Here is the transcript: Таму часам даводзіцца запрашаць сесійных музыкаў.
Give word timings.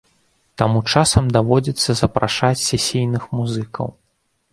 Таму 0.59 0.79
часам 0.93 1.27
даводзіцца 1.35 1.95
запрашаць 2.01 2.63
сесійных 2.69 3.29
музыкаў. 3.41 3.93